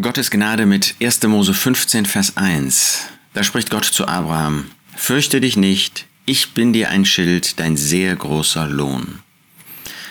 [0.00, 1.22] Gottes Gnade mit 1.
[1.28, 3.02] Mose 15, Vers 1.
[3.32, 4.64] Da spricht Gott zu Abraham,
[4.96, 9.20] Fürchte dich nicht, ich bin dir ein Schild, dein sehr großer Lohn.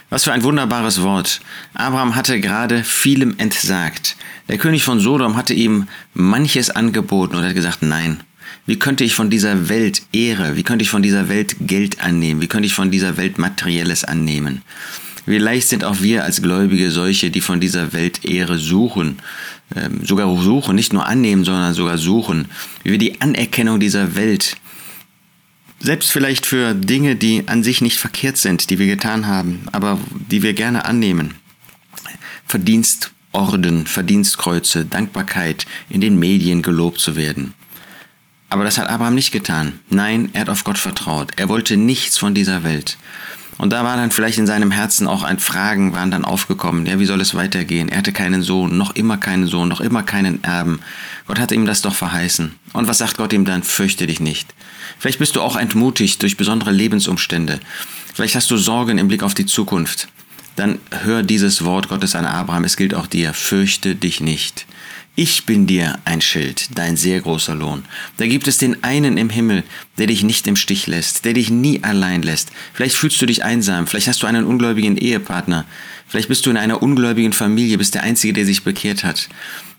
[0.10, 1.42] Was für ein wunderbares Wort.
[1.74, 4.16] Abraham hatte gerade vielem entsagt.
[4.48, 8.22] Der König von Sodom hatte ihm manches angeboten und hat gesagt, nein.
[8.66, 12.40] Wie könnte ich von dieser Welt Ehre, wie könnte ich von dieser Welt Geld annehmen,
[12.40, 14.62] wie könnte ich von dieser Welt Materielles annehmen?
[15.26, 19.20] Vielleicht sind auch wir als Gläubige solche, die von dieser Welt Ehre suchen,
[19.76, 22.48] ähm, sogar suchen, nicht nur annehmen, sondern sogar suchen,
[22.84, 24.58] wie wir die Anerkennung dieser Welt,
[25.80, 30.00] selbst vielleicht für Dinge, die an sich nicht verkehrt sind, die wir getan haben, aber
[30.32, 31.36] die wir gerne annehmen.
[32.46, 37.54] Verdienstorden, Verdienstkreuze, Dankbarkeit, in den Medien gelobt zu werden.
[38.50, 39.80] Aber das hat Abraham nicht getan.
[39.90, 41.32] Nein, er hat auf Gott vertraut.
[41.38, 42.98] Er wollte nichts von dieser Welt.
[43.58, 47.00] Und da war dann vielleicht in seinem Herzen auch ein Fragen, waren dann aufgekommen, ja,
[47.00, 47.90] wie soll es weitergehen?
[47.90, 50.80] Er hatte keinen Sohn, noch immer keinen Sohn, noch immer keinen Erben.
[51.28, 52.56] Gott hat ihm das doch verheißen.
[52.74, 53.64] Und was sagt Gott ihm dann?
[53.64, 54.54] Fürchte dich nicht.
[55.00, 57.60] Vielleicht bist du auch entmutigt durch besondere Lebensumstände.
[58.14, 60.08] Vielleicht hast du Sorgen im Blick auf die Zukunft.
[60.56, 64.68] Dann hör dieses Wort Gottes an Abraham, es gilt auch dir, fürchte dich nicht.
[65.16, 67.86] Ich bin dir ein Schild, dein sehr großer Lohn.
[68.18, 69.64] Da gibt es den einen im Himmel,
[70.00, 72.52] der dich nicht im Stich lässt, der dich nie allein lässt.
[72.74, 75.66] Vielleicht fühlst du dich einsam, vielleicht hast du einen ungläubigen Ehepartner,
[76.08, 79.30] vielleicht bist du in einer ungläubigen Familie, bist der Einzige, der sich bekehrt hat.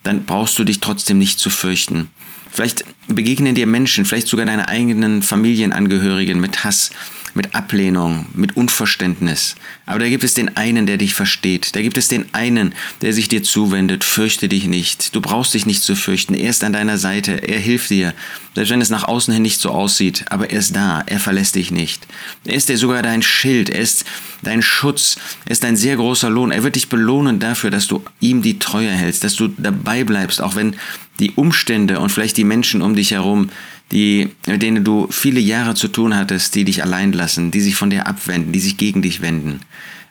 [0.04, 2.08] Dann brauchst du dich trotzdem nicht zu fürchten.
[2.54, 6.90] Vielleicht begegnen dir Menschen, vielleicht sogar deine eigenen Familienangehörigen mit Hass,
[7.34, 9.56] mit Ablehnung, mit Unverständnis.
[9.86, 11.74] Aber da gibt es den einen, der dich versteht.
[11.74, 14.04] Da gibt es den einen, der sich dir zuwendet.
[14.04, 15.16] Fürchte dich nicht.
[15.16, 16.34] Du brauchst dich nicht zu fürchten.
[16.34, 17.32] Er ist an deiner Seite.
[17.48, 18.14] Er hilft dir.
[18.54, 20.24] Selbst wenn es nach außen hin nicht so aussieht.
[20.30, 21.02] Aber er ist da.
[21.06, 22.06] Er verlässt dich nicht.
[22.44, 23.68] Er ist dir sogar dein Schild.
[23.68, 24.04] Er ist
[24.44, 25.16] dein Schutz.
[25.46, 26.52] Ist ein sehr großer Lohn.
[26.52, 30.40] Er wird dich belohnen dafür, dass du ihm die Treue hältst, dass du dabei bleibst,
[30.40, 30.76] auch wenn
[31.18, 33.50] die Umstände und vielleicht die Menschen um dich herum
[33.92, 37.76] die, mit denen du viele Jahre zu tun hattest, die dich allein lassen, die sich
[37.76, 39.60] von dir abwenden, die sich gegen dich wenden.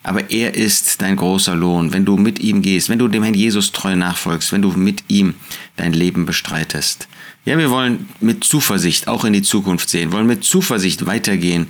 [0.04, 3.34] Aber er ist dein großer Lohn, wenn du mit ihm gehst, wenn du dem Herrn
[3.34, 5.34] Jesus treu nachfolgst, wenn du mit ihm
[5.78, 7.08] dein Leben bestreitest.
[7.46, 11.68] Ja, wir wollen mit Zuversicht auch in die Zukunft sehen, wollen mit Zuversicht weitergehen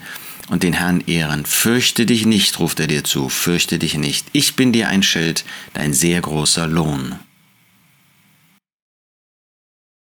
[0.49, 1.45] und den Herrn ehren.
[1.45, 4.25] Fürchte dich nicht, ruft er dir zu, fürchte dich nicht.
[4.33, 7.15] Ich bin dir ein Schild, dein sehr großer Lohn.